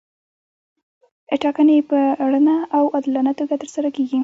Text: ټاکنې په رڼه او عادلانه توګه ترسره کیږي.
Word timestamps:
ټاکنې 1.41 1.77
په 1.89 1.99
رڼه 2.31 2.57
او 2.75 2.83
عادلانه 2.95 3.31
توګه 3.39 3.55
ترسره 3.61 3.89
کیږي. 3.95 4.19